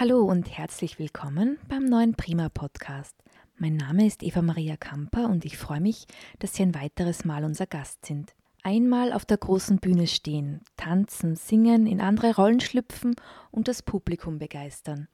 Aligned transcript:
Hallo 0.00 0.22
und 0.22 0.48
herzlich 0.56 0.98
willkommen 0.98 1.58
beim 1.68 1.84
neuen 1.84 2.14
Prima 2.14 2.48
Podcast. 2.48 3.14
Mein 3.58 3.76
Name 3.76 4.06
ist 4.06 4.22
Eva 4.22 4.40
Maria 4.40 4.78
Kamper 4.78 5.28
und 5.28 5.44
ich 5.44 5.58
freue 5.58 5.82
mich, 5.82 6.06
dass 6.38 6.54
Sie 6.54 6.62
ein 6.62 6.74
weiteres 6.74 7.26
Mal 7.26 7.44
unser 7.44 7.66
Gast 7.66 8.06
sind. 8.06 8.32
Einmal 8.62 9.12
auf 9.12 9.26
der 9.26 9.36
großen 9.36 9.76
Bühne 9.76 10.06
stehen, 10.06 10.62
tanzen, 10.78 11.36
singen, 11.36 11.86
in 11.86 12.00
andere 12.00 12.34
Rollen 12.34 12.60
schlüpfen 12.60 13.14
und 13.50 13.68
das 13.68 13.82
Publikum 13.82 14.38
begeistern. 14.38 15.06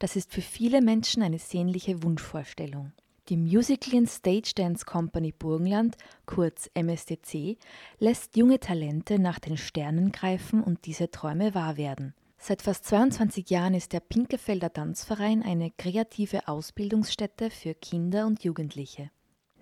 Das 0.00 0.16
ist 0.16 0.32
für 0.32 0.42
viele 0.42 0.82
Menschen 0.82 1.22
eine 1.22 1.38
sehnliche 1.38 2.02
Wunschvorstellung. 2.02 2.90
Die 3.28 3.36
Musical 3.36 3.96
and 3.98 4.10
Stage 4.10 4.50
Dance 4.56 4.84
Company 4.84 5.30
Burgenland, 5.30 5.96
kurz 6.26 6.68
MSDC, 6.74 7.56
lässt 8.00 8.36
junge 8.36 8.58
Talente 8.58 9.20
nach 9.20 9.38
den 9.38 9.56
Sternen 9.56 10.10
greifen 10.10 10.60
und 10.60 10.86
diese 10.86 11.12
Träume 11.12 11.54
wahr 11.54 11.76
werden. 11.76 12.14
Seit 12.46 12.60
fast 12.60 12.84
22 12.84 13.48
Jahren 13.48 13.72
ist 13.72 13.94
der 13.94 14.00
Pinkefelder 14.00 14.70
Tanzverein 14.70 15.42
eine 15.42 15.70
kreative 15.70 16.46
Ausbildungsstätte 16.46 17.48
für 17.48 17.72
Kinder 17.72 18.26
und 18.26 18.44
Jugendliche. 18.44 19.10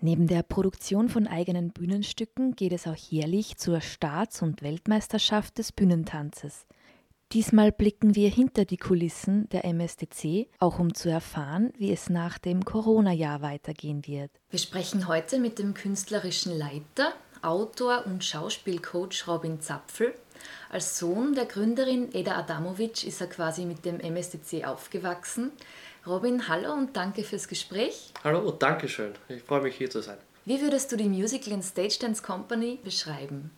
Neben 0.01 0.27
der 0.27 0.43
Produktion 0.43 1.07
von 1.07 1.25
eigenen 1.25 1.71
Bühnenstücken 1.71 2.57
geht 2.57 2.73
es 2.73 2.85
auch 2.85 2.97
jährlich 2.97 3.55
zur 3.55 3.79
Staats- 3.79 4.41
und 4.41 4.61
Weltmeisterschaft 4.61 5.59
des 5.59 5.71
Bühnentanzes. 5.71 6.65
Diesmal 7.31 7.71
blicken 7.71 8.15
wir 8.15 8.29
hinter 8.29 8.65
die 8.65 8.75
Kulissen 8.75 9.47
der 9.47 9.63
MSDC, 9.63 10.49
auch 10.59 10.77
um 10.77 10.93
zu 10.93 11.07
erfahren, 11.07 11.71
wie 11.77 11.93
es 11.93 12.09
nach 12.09 12.37
dem 12.37 12.65
Corona-Jahr 12.65 13.41
weitergehen 13.41 14.05
wird. 14.05 14.29
Wir 14.49 14.59
sprechen 14.59 15.07
heute 15.07 15.39
mit 15.39 15.57
dem 15.57 15.73
künstlerischen 15.73 16.57
Leiter, 16.57 17.13
Autor 17.41 18.05
und 18.07 18.25
Schauspielcoach 18.25 19.25
Robin 19.25 19.61
Zapfel. 19.61 20.13
Als 20.69 20.97
Sohn 20.97 21.35
der 21.35 21.45
Gründerin 21.45 22.13
Eda 22.13 22.37
Adamovic 22.37 23.03
ist 23.05 23.21
er 23.21 23.27
quasi 23.27 23.65
mit 23.65 23.85
dem 23.85 23.99
MSDC 23.99 24.65
aufgewachsen. 24.65 25.51
Robin, 26.05 26.47
hallo 26.47 26.73
und 26.73 26.97
danke 26.97 27.23
fürs 27.23 27.47
Gespräch. 27.47 28.11
Hallo 28.23 28.39
und 28.39 28.61
danke 28.61 28.89
schön. 28.89 29.13
Ich 29.29 29.43
freue 29.43 29.61
mich 29.61 29.75
hier 29.75 29.89
zu 29.89 30.01
sein. 30.01 30.17
Wie 30.45 30.61
würdest 30.61 30.91
du 30.91 30.97
die 30.97 31.07
Musical 31.07 31.53
and 31.53 31.63
Stage 31.63 31.97
Dance 32.01 32.21
Company 32.21 32.79
beschreiben? 32.83 33.51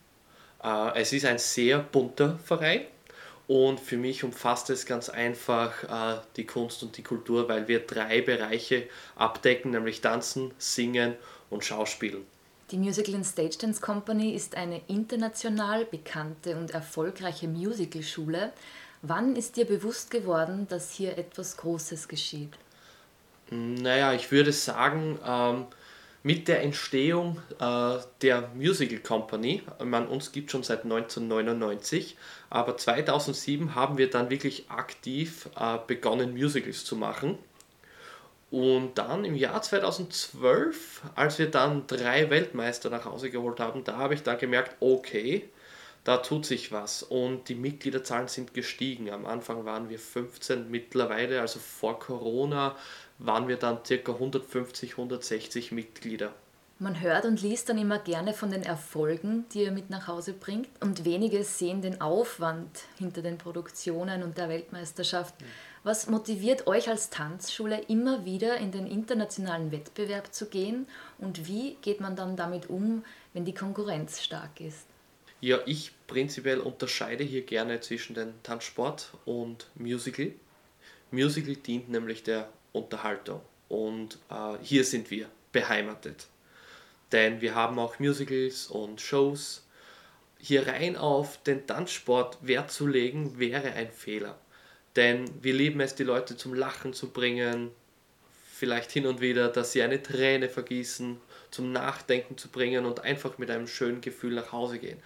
Äh, 0.63 1.01
es 1.01 1.13
ist 1.13 1.25
ein 1.25 1.39
sehr 1.39 1.79
bunter 1.79 2.37
Verein 2.43 2.81
und 3.47 3.79
für 3.79 3.97
mich 3.97 4.23
umfasst 4.23 4.69
es 4.69 4.85
ganz 4.85 5.09
einfach 5.09 5.83
äh, 5.83 6.21
die 6.35 6.45
Kunst 6.45 6.83
und 6.83 6.97
die 6.97 7.03
Kultur, 7.03 7.47
weil 7.49 7.67
wir 7.67 7.79
drei 7.79 8.21
Bereiche 8.21 8.87
abdecken, 9.15 9.71
nämlich 9.71 10.01
Tanzen, 10.01 10.51
Singen 10.57 11.15
und 11.49 11.63
Schauspielen. 11.63 12.25
Die 12.71 12.77
Musical 12.77 13.13
and 13.13 13.25
Stage 13.25 13.57
Dance 13.61 13.79
Company 13.79 14.33
ist 14.33 14.55
eine 14.55 14.81
international 14.87 15.85
bekannte 15.85 16.57
und 16.57 16.71
erfolgreiche 16.71 17.47
Musicalschule. 17.47 18.53
Wann 19.03 19.35
ist 19.35 19.55
dir 19.55 19.65
bewusst 19.65 20.09
geworden, 20.09 20.65
dass 20.67 20.91
hier 20.91 21.15
etwas 21.15 21.57
Großes 21.57 22.07
geschieht? 22.07 22.53
Naja, 23.51 24.13
ich 24.13 24.31
würde 24.31 24.51
sagen, 24.51 25.19
ähm, 25.23 25.65
mit 26.23 26.47
der 26.47 26.63
Entstehung 26.63 27.39
äh, 27.59 27.97
der 28.23 28.49
Musical 28.55 28.97
Company, 28.97 29.61
man 29.83 30.07
uns 30.07 30.31
gibt 30.31 30.49
schon 30.49 30.63
seit 30.63 30.85
1999, 30.85 32.17
aber 32.49 32.77
2007 32.77 33.75
haben 33.75 33.99
wir 33.99 34.09
dann 34.09 34.31
wirklich 34.31 34.71
aktiv 34.71 35.47
äh, 35.55 35.77
begonnen, 35.85 36.33
Musicals 36.33 36.83
zu 36.83 36.95
machen. 36.95 37.37
Und 38.55 38.97
dann 38.97 39.25
im 39.25 39.35
Jahr 39.35 39.61
2012, 39.61 41.01
als 41.15 41.39
wir 41.39 41.51
dann 41.51 41.87
drei 41.87 42.29
Weltmeister 42.29 42.89
nach 42.89 43.03
Hause 43.03 43.29
geholt 43.29 43.59
haben, 43.59 43.83
da 43.83 43.97
habe 43.97 44.13
ich 44.13 44.23
dann 44.23 44.37
gemerkt, 44.37 44.77
okay, 44.79 45.49
da 46.05 46.15
tut 46.19 46.45
sich 46.45 46.71
was 46.71 47.03
und 47.03 47.49
die 47.49 47.55
Mitgliederzahlen 47.55 48.29
sind 48.29 48.53
gestiegen. 48.53 49.09
Am 49.09 49.25
Anfang 49.25 49.65
waren 49.65 49.89
wir 49.89 49.99
15, 49.99 50.71
mittlerweile, 50.71 51.41
also 51.41 51.59
vor 51.59 51.99
Corona, 51.99 52.77
waren 53.17 53.49
wir 53.49 53.57
dann 53.57 53.83
ca. 53.83 54.13
150, 54.13 54.91
160 54.91 55.73
Mitglieder. 55.73 56.31
Man 56.79 57.01
hört 57.01 57.25
und 57.25 57.41
liest 57.41 57.67
dann 57.67 57.77
immer 57.77 57.99
gerne 57.99 58.33
von 58.33 58.51
den 58.51 58.63
Erfolgen, 58.63 59.43
die 59.53 59.63
ihr 59.63 59.71
mit 59.71 59.89
nach 59.89 60.07
Hause 60.07 60.31
bringt 60.31 60.69
und 60.79 61.03
wenige 61.03 61.43
sehen 61.43 61.81
den 61.81 61.99
Aufwand 61.99 62.83
hinter 62.97 63.21
den 63.21 63.37
Produktionen 63.37 64.23
und 64.23 64.37
der 64.37 64.47
Weltmeisterschaft. 64.47 65.35
Was 65.85 66.07
motiviert 66.07 66.65
euch 66.65 66.89
als 66.89 67.11
Tanzschule 67.11 67.79
immer 67.89 68.25
wieder 68.25 68.57
in 68.57 68.71
den 68.71 68.87
internationalen 68.87 69.71
Wettbewerb 69.71 70.33
zu 70.33 70.47
gehen 70.47 70.87
und 71.19 71.47
wie 71.47 71.77
geht 71.83 72.01
man 72.01 72.15
dann 72.15 72.35
damit 72.35 72.71
um, 72.71 73.05
wenn 73.33 73.45
die 73.45 73.53
Konkurrenz 73.53 74.23
stark 74.23 74.59
ist? 74.61 74.87
Ja, 75.41 75.59
ich 75.67 75.91
prinzipiell 76.07 76.59
unterscheide 76.59 77.23
hier 77.23 77.43
gerne 77.43 77.81
zwischen 77.81 78.15
den 78.15 78.33
Tanzsport 78.41 79.11
und 79.25 79.67
Musical. 79.75 80.31
Musical 81.11 81.55
dient 81.55 81.87
nämlich 81.87 82.23
der 82.23 82.49
Unterhaltung. 82.71 83.41
Und 83.69 84.17
äh, 84.31 84.57
hier 84.63 84.85
sind 84.85 85.11
wir 85.11 85.27
beheimatet. 85.51 86.25
Denn 87.11 87.41
wir 87.41 87.53
haben 87.53 87.77
auch 87.77 87.99
Musicals 87.99 88.65
und 88.65 89.01
Shows. 89.01 89.67
Hier 90.39 90.65
rein 90.65 90.97
auf 90.97 91.43
den 91.43 91.67
Tanzsport 91.67 92.39
Wert 92.41 92.71
zu 92.71 92.87
legen, 92.87 93.37
wäre 93.37 93.73
ein 93.73 93.91
Fehler. 93.91 94.39
Denn 94.95 95.25
wir 95.41 95.53
lieben 95.53 95.81
es, 95.81 95.95
die 95.95 96.03
Leute 96.03 96.37
zum 96.37 96.53
Lachen 96.53 96.93
zu 96.93 97.09
bringen, 97.09 97.71
vielleicht 98.53 98.91
hin 98.91 99.05
und 99.05 99.19
wieder, 99.19 99.49
dass 99.49 99.73
sie 99.73 99.81
eine 99.81 100.01
Träne 100.01 100.47
vergießen, 100.47 101.17
zum 101.51 101.71
Nachdenken 101.71 102.37
zu 102.37 102.47
bringen 102.47 102.85
und 102.85 103.01
einfach 103.01 103.37
mit 103.37 103.51
einem 103.51 103.67
schönen 103.67 104.01
Gefühl 104.01 104.35
nach 104.35 104.51
Hause 104.51 104.79
gehen. 104.79 104.99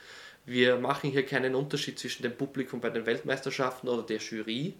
Wir 0.45 0.77
machen 0.77 1.11
hier 1.11 1.25
keinen 1.25 1.55
Unterschied 1.55 1.99
zwischen 1.99 2.23
dem 2.23 2.35
Publikum 2.35 2.81
bei 2.81 2.89
den 2.89 3.05
Weltmeisterschaften 3.05 3.89
oder 3.89 4.03
der 4.03 4.17
Jury 4.17 4.75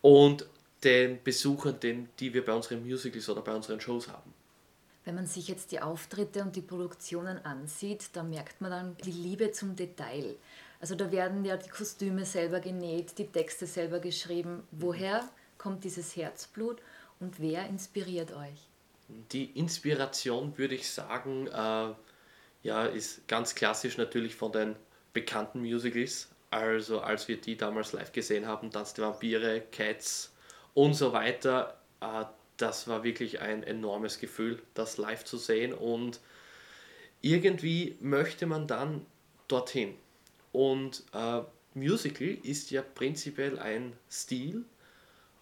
und 0.00 0.46
den 0.82 1.22
Besuchern, 1.22 1.80
den, 1.80 2.08
die 2.18 2.34
wir 2.34 2.44
bei 2.44 2.52
unseren 2.52 2.86
Musicals 2.86 3.28
oder 3.28 3.40
bei 3.40 3.54
unseren 3.54 3.80
Shows 3.80 4.08
haben. 4.08 4.34
Wenn 5.04 5.14
man 5.14 5.26
sich 5.26 5.48
jetzt 5.48 5.72
die 5.72 5.80
Auftritte 5.80 6.42
und 6.42 6.56
die 6.56 6.62
Produktionen 6.62 7.38
ansieht, 7.44 8.10
da 8.14 8.22
merkt 8.22 8.60
man 8.60 8.70
dann 8.70 8.96
die 9.04 9.12
Liebe 9.12 9.52
zum 9.52 9.76
Detail. 9.76 10.36
Also 10.84 10.96
da 10.96 11.10
werden 11.10 11.46
ja 11.46 11.56
die 11.56 11.70
Kostüme 11.70 12.26
selber 12.26 12.60
genäht, 12.60 13.16
die 13.16 13.26
Texte 13.26 13.66
selber 13.66 14.00
geschrieben. 14.00 14.68
Woher 14.70 15.26
kommt 15.56 15.82
dieses 15.82 16.14
Herzblut 16.14 16.82
und 17.20 17.40
wer 17.40 17.66
inspiriert 17.70 18.32
euch? 18.32 18.68
Die 19.32 19.46
Inspiration, 19.58 20.58
würde 20.58 20.74
ich 20.74 20.90
sagen, 20.90 21.46
äh, 21.46 21.94
ja, 22.64 22.84
ist 22.84 23.26
ganz 23.28 23.54
klassisch 23.54 23.96
natürlich 23.96 24.34
von 24.36 24.52
den 24.52 24.76
bekannten 25.14 25.62
Musicals. 25.62 26.28
Also 26.50 27.00
als 27.00 27.28
wir 27.28 27.40
die 27.40 27.56
damals 27.56 27.94
live 27.94 28.12
gesehen 28.12 28.46
haben, 28.46 28.70
Tanz 28.70 28.92
der 28.92 29.06
Vampire, 29.06 29.62
Cats, 29.72 30.34
und 30.74 30.92
so 30.92 31.14
weiter. 31.14 31.78
Äh, 32.02 32.26
das 32.58 32.88
war 32.88 33.04
wirklich 33.04 33.40
ein 33.40 33.62
enormes 33.62 34.18
Gefühl, 34.18 34.60
das 34.74 34.98
live 34.98 35.24
zu 35.24 35.38
sehen 35.38 35.72
und 35.72 36.20
irgendwie 37.22 37.96
möchte 38.02 38.44
man 38.44 38.66
dann 38.66 39.06
dorthin. 39.48 39.96
Und 40.54 41.04
äh, 41.12 41.42
Musical 41.74 42.28
ist 42.28 42.70
ja 42.70 42.80
prinzipiell 42.80 43.58
ein 43.58 43.92
Stil, 44.10 44.64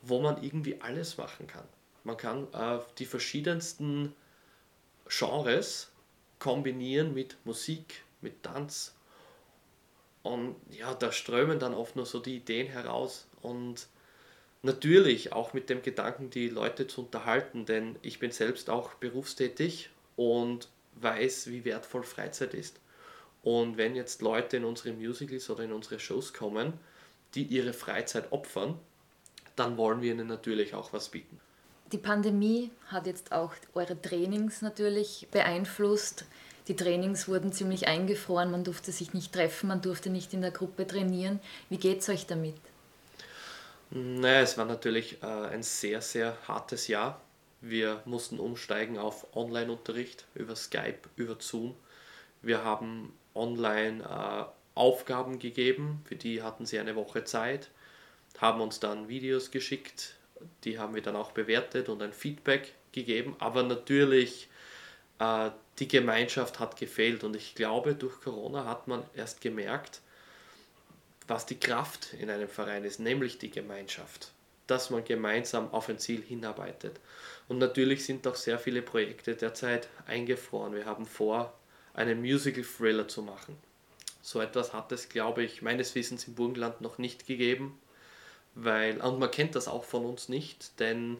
wo 0.00 0.20
man 0.20 0.42
irgendwie 0.42 0.80
alles 0.80 1.18
machen 1.18 1.46
kann. 1.46 1.68
Man 2.02 2.16
kann 2.16 2.48
äh, 2.52 2.80
die 2.98 3.04
verschiedensten 3.04 4.14
Genres 5.08 5.92
kombinieren 6.40 7.14
mit 7.14 7.36
Musik, 7.44 8.02
mit 8.20 8.42
Tanz. 8.42 8.94
Und 10.22 10.56
ja, 10.70 10.94
da 10.94 11.12
strömen 11.12 11.58
dann 11.60 11.74
oft 11.74 11.94
nur 11.94 12.06
so 12.06 12.18
die 12.18 12.36
Ideen 12.36 12.66
heraus. 12.66 13.28
Und 13.42 13.86
Natürlich 14.64 15.32
auch 15.32 15.54
mit 15.54 15.68
dem 15.70 15.82
Gedanken, 15.82 16.30
die 16.30 16.48
Leute 16.48 16.86
zu 16.86 17.02
unterhalten, 17.02 17.66
denn 17.66 17.96
ich 18.00 18.20
bin 18.20 18.30
selbst 18.30 18.70
auch 18.70 18.94
berufstätig 18.94 19.90
und 20.14 20.68
weiß, 20.94 21.48
wie 21.48 21.64
wertvoll 21.64 22.04
Freizeit 22.04 22.54
ist. 22.54 22.78
Und 23.42 23.76
wenn 23.76 23.96
jetzt 23.96 24.22
Leute 24.22 24.56
in 24.56 24.64
unsere 24.64 24.92
Musicals 24.92 25.50
oder 25.50 25.64
in 25.64 25.72
unsere 25.72 25.98
Shows 25.98 26.32
kommen, 26.32 26.74
die 27.34 27.42
ihre 27.44 27.72
Freizeit 27.72 28.30
opfern, 28.30 28.78
dann 29.56 29.76
wollen 29.76 30.00
wir 30.00 30.12
ihnen 30.12 30.28
natürlich 30.28 30.74
auch 30.74 30.92
was 30.92 31.08
bieten. 31.08 31.40
Die 31.90 31.98
Pandemie 31.98 32.70
hat 32.86 33.06
jetzt 33.06 33.32
auch 33.32 33.52
eure 33.74 34.00
Trainings 34.00 34.62
natürlich 34.62 35.28
beeinflusst. 35.30 36.24
Die 36.68 36.76
Trainings 36.76 37.28
wurden 37.28 37.52
ziemlich 37.52 37.88
eingefroren, 37.88 38.50
man 38.50 38.64
durfte 38.64 38.92
sich 38.92 39.12
nicht 39.12 39.32
treffen, 39.32 39.68
man 39.68 39.82
durfte 39.82 40.08
nicht 40.08 40.32
in 40.32 40.40
der 40.40 40.52
Gruppe 40.52 40.86
trainieren. 40.86 41.40
Wie 41.68 41.76
geht 41.76 42.00
es 42.00 42.08
euch 42.08 42.26
damit? 42.26 42.54
Naja, 43.90 44.40
es 44.40 44.56
war 44.56 44.64
natürlich 44.64 45.22
äh, 45.22 45.26
ein 45.26 45.62
sehr, 45.62 46.00
sehr 46.00 46.36
hartes 46.48 46.86
Jahr. 46.86 47.20
Wir 47.60 48.02
mussten 48.06 48.38
umsteigen 48.38 48.96
auf 48.96 49.26
Online-Unterricht 49.36 50.24
über 50.34 50.56
Skype, 50.56 51.00
über 51.16 51.36
Zoom. 51.40 51.74
Wir 52.40 52.64
haben 52.64 53.12
online 53.34 54.02
äh, 54.02 54.44
Aufgaben 54.74 55.38
gegeben, 55.38 56.00
für 56.04 56.16
die 56.16 56.42
hatten 56.42 56.66
sie 56.66 56.78
eine 56.78 56.96
Woche 56.96 57.24
Zeit, 57.24 57.70
haben 58.38 58.60
uns 58.60 58.80
dann 58.80 59.08
Videos 59.08 59.50
geschickt, 59.50 60.16
die 60.64 60.78
haben 60.78 60.94
wir 60.94 61.02
dann 61.02 61.16
auch 61.16 61.32
bewertet 61.32 61.88
und 61.88 62.02
ein 62.02 62.12
Feedback 62.12 62.74
gegeben. 62.92 63.36
Aber 63.38 63.62
natürlich, 63.62 64.48
äh, 65.18 65.50
die 65.78 65.88
Gemeinschaft 65.88 66.58
hat 66.58 66.76
gefehlt 66.76 67.24
und 67.24 67.36
ich 67.36 67.54
glaube, 67.54 67.94
durch 67.94 68.20
Corona 68.20 68.64
hat 68.64 68.88
man 68.88 69.04
erst 69.14 69.40
gemerkt, 69.40 70.00
was 71.28 71.46
die 71.46 71.58
Kraft 71.60 72.14
in 72.14 72.30
einem 72.30 72.48
Verein 72.48 72.84
ist, 72.84 72.98
nämlich 73.00 73.38
die 73.38 73.50
Gemeinschaft. 73.50 74.32
dass 74.66 74.90
man 74.90 75.04
gemeinsam 75.04 75.70
auf 75.72 75.88
ein 75.88 75.98
Ziel 75.98 76.22
hinarbeitet. 76.22 77.00
Und 77.48 77.58
natürlich 77.58 78.04
sind 78.04 78.26
auch 78.26 78.36
sehr 78.36 78.58
viele 78.58 78.80
Projekte 78.82 79.34
derzeit 79.34 79.88
eingefroren. 80.06 80.74
Wir 80.74 80.86
haben 80.86 81.04
vor, 81.06 81.52
einen 81.94 82.20
Musical-Thriller 82.20 83.08
zu 83.08 83.22
machen. 83.22 83.56
So 84.22 84.40
etwas 84.40 84.72
hat 84.72 84.92
es, 84.92 85.08
glaube 85.08 85.42
ich, 85.42 85.62
meines 85.62 85.94
Wissens 85.94 86.28
im 86.28 86.34
Burgenland 86.34 86.80
noch 86.80 86.98
nicht 86.98 87.26
gegeben, 87.26 87.78
weil, 88.54 89.00
und 89.00 89.18
man 89.18 89.30
kennt 89.30 89.56
das 89.56 89.68
auch 89.68 89.84
von 89.84 90.04
uns 90.04 90.28
nicht, 90.28 90.78
denn 90.78 91.18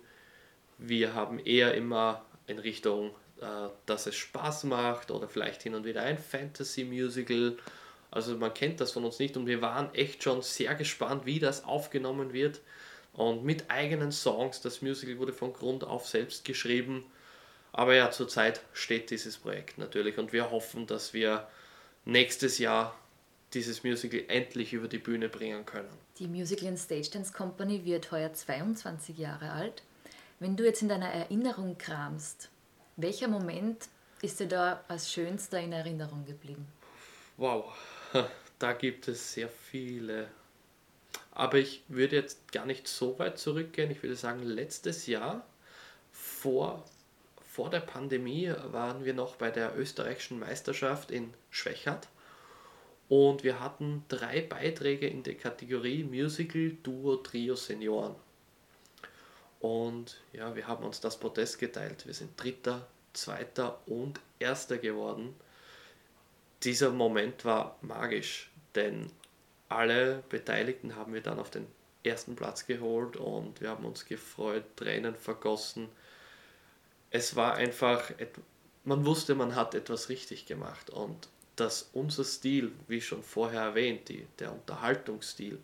wir 0.79 1.15
haben 1.15 1.39
eher 1.39 1.75
immer 1.75 2.25
in 2.47 2.59
Richtung, 2.59 3.11
äh, 3.41 3.69
dass 3.87 4.07
es 4.07 4.15
Spaß 4.15 4.65
macht 4.65 5.11
oder 5.11 5.29
vielleicht 5.29 5.63
hin 5.63 5.75
und 5.75 5.85
wieder 5.85 6.03
ein 6.03 6.19
Fantasy-Musical. 6.19 7.57
Also 8.11 8.37
man 8.37 8.55
kennt 8.55 8.81
das 8.81 8.93
von 8.93 9.05
uns 9.05 9.19
nicht 9.19 9.37
und 9.37 9.47
wir 9.47 9.63
waren 9.63 9.93
echt 9.95 10.23
schon 10.23 10.43
sehr 10.43 10.75
gespannt, 10.75 11.27
wie 11.27 11.39
das 11.39 11.65
aufgenommen 11.65 12.33
wird. 12.33 12.61
Und 13.15 13.45
mit 13.45 13.71
eigenen 13.71 14.13
Songs, 14.13 14.61
das 14.61 14.81
Musical 14.81 15.19
wurde 15.19 15.33
von 15.33 15.53
Grund 15.53 15.85
auf 15.85 16.07
selbst 16.07 16.45
geschrieben. 16.45 17.05
Aber 17.73 17.95
ja, 17.95 18.11
zurzeit 18.11 18.61
steht 18.73 19.11
dieses 19.11 19.39
Projekt 19.39 19.79
natürlich 19.79 20.19
und 20.19 20.33
wir 20.33 20.51
hoffen, 20.51 20.87
dass 20.87 21.15
wir 21.15 21.49
nächstes 22.05 22.59
Jahr 22.59 22.95
dieses 23.55 23.83
Musical 23.83 24.23
endlich 24.29 24.73
über 24.73 24.89
die 24.89 24.99
Bühne 24.99 25.29
bringen 25.29 25.65
können. 25.65 25.89
Die 26.19 26.27
Musical 26.27 26.69
and 26.69 26.79
Stage 26.79 27.11
Dance 27.11 27.33
Company 27.33 27.85
wird 27.85 28.11
heuer 28.11 28.33
22 28.33 29.19
Jahre 29.19 29.51
alt. 29.51 29.83
Wenn 30.39 30.57
du 30.57 30.65
jetzt 30.65 30.83
in 30.83 30.89
deiner 30.89 31.09
Erinnerung 31.09 31.79
kramst, 31.79 32.51
welcher 32.97 33.29
Moment 33.29 33.89
ist 34.23 34.41
dir 34.41 34.49
da 34.49 34.85
als 34.89 35.11
schönster 35.11 35.61
in 35.61 35.73
Erinnerung 35.73 36.25
geblieben? 36.25 36.67
Wow, 37.37 37.73
da 38.59 38.73
gibt 38.73 39.09
es 39.09 39.33
sehr 39.33 39.49
viele. 39.49 40.29
Aber 41.33 41.59
ich 41.59 41.83
würde 41.89 42.17
jetzt 42.17 42.53
gar 42.53 42.67
nicht 42.67 42.87
so 42.87 43.19
weit 43.19 43.39
zurückgehen. 43.39 43.91
Ich 43.91 44.03
würde 44.03 44.17
sagen, 44.17 44.43
letztes 44.43 45.07
Jahr 45.07 45.47
vor, 46.13 46.85
vor 47.53 47.69
der 47.69 47.81
Pandemie 47.81 48.51
waren 48.71 49.05
wir 49.05 49.13
noch 49.13 49.37
bei 49.37 49.51
der 49.51 49.79
österreichischen 49.79 50.39
Meisterschaft 50.39 51.11
in 51.11 51.35
Schwächert 51.51 52.09
und 53.11 53.45
wir 53.45 53.61
hatten 53.61 54.07
drei 54.09 54.41
Beiträge 54.41 55.07
in 55.07 55.23
der 55.23 55.35
Kategorie 55.35 56.03
Musical, 56.03 56.71
Duo, 56.83 57.17
Trio, 57.17 57.55
Senioren. 57.55 58.15
Und 59.61 60.19
ja, 60.33 60.57
wir 60.57 60.67
haben 60.67 60.83
uns 60.83 61.01
das 61.01 61.21
Protest 61.21 61.59
geteilt. 61.59 62.07
Wir 62.07 62.15
sind 62.15 62.43
Dritter, 62.43 62.87
Zweiter 63.13 63.83
und 63.85 64.19
Erster 64.39 64.79
geworden. 64.79 65.35
Dieser 66.63 66.89
Moment 66.89 67.45
war 67.45 67.77
magisch, 67.83 68.51
denn 68.75 69.13
alle 69.69 70.23
Beteiligten 70.31 70.97
haben 70.97 71.13
wir 71.13 71.21
dann 71.21 71.39
auf 71.39 71.51
den 71.51 71.67
ersten 72.03 72.35
Platz 72.35 72.67
geholt 72.67 73.19
und 73.19 73.61
wir 73.61 73.69
haben 73.69 73.85
uns 73.85 74.07
gefreut, 74.07 74.65
Tränen 74.75 75.15
vergossen. 75.15 75.91
Es 77.13 77.37
war 77.37 77.55
einfach, 77.55 78.11
man 78.85 79.05
wusste, 79.07 79.35
man 79.35 79.55
hat 79.55 79.75
etwas 79.75 80.09
richtig 80.09 80.47
gemacht 80.47 80.91
und 80.91 81.29
dass 81.57 81.91
unser 81.93 82.25
Stil, 82.25 82.73
wie 82.89 83.01
schon 83.01 83.23
vorher 83.23 83.61
erwähnt, 83.61 84.09
die, 84.09 84.27
der 84.39 84.53
Unterhaltungsstil, 84.53 85.59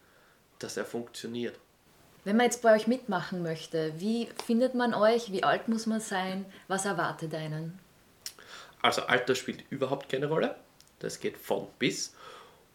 dass 0.58 0.76
er 0.76 0.84
funktioniert. 0.84 1.58
Wenn 2.24 2.36
man 2.36 2.44
jetzt 2.44 2.60
bei 2.60 2.74
euch 2.74 2.86
mitmachen 2.86 3.42
möchte, 3.42 3.94
wie 3.98 4.28
findet 4.44 4.74
man 4.74 4.92
euch? 4.92 5.32
Wie 5.32 5.44
alt 5.44 5.68
muss 5.68 5.86
man 5.86 6.00
sein? 6.00 6.44
Was 6.68 6.84
erwartet 6.84 7.34
einen? 7.34 7.78
Also 8.82 9.02
Alter 9.02 9.34
spielt 9.34 9.64
überhaupt 9.70 10.10
keine 10.10 10.26
Rolle. 10.26 10.56
Das 10.98 11.20
geht 11.20 11.38
von 11.38 11.68
bis. 11.78 12.14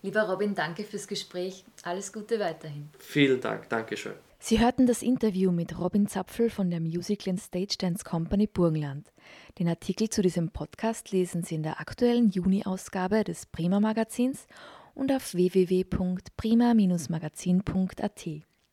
Lieber 0.04 0.22
Robin, 0.24 0.56
danke 0.56 0.86
fürs 0.86 1.08
Gespräch. 1.08 1.66
Alles 1.84 2.14
Gute 2.14 2.40
weiterhin. 2.40 2.88
Vielen 2.98 3.42
Dank, 3.42 3.68
Dankeschön. 3.68 4.14
Sie 4.40 4.60
hörten 4.60 4.88
das 4.88 5.04
Interview 5.04 5.52
mit 5.52 5.78
Robin 5.78 6.08
Zapfel 6.08 6.50
von 6.50 6.72
der 6.72 6.80
Musical 6.80 7.32
and 7.32 7.40
Stage 7.40 7.76
Dance 7.78 8.04
Company 8.04 8.48
Burgenland. 8.48 9.12
Den 9.60 9.68
Artikel 9.68 10.10
zu 10.10 10.24
diesem 10.24 10.50
Podcast 10.50 11.12
lesen 11.12 11.44
Sie 11.44 11.54
in 11.56 11.62
der 11.62 11.80
aktuellen 11.80 12.32
Juni-Ausgabe 12.32 13.24
des 13.24 13.46
Prima 13.46 13.80
Magazins 13.80 14.48
und 14.94 15.12
auf 15.12 15.34
www.prima-magazin.at. 15.34 18.28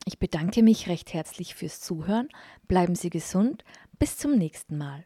Ich 0.04 0.18
bedanke 0.18 0.62
mich 0.62 0.88
recht 0.88 1.12
herzlich 1.12 1.54
fürs 1.54 1.80
Zuhören. 1.80 2.28
Bleiben 2.66 2.94
Sie 2.94 3.10
gesund. 3.10 3.64
Bis 3.98 4.16
zum 4.16 4.36
nächsten 4.36 4.78
Mal. 4.78 5.04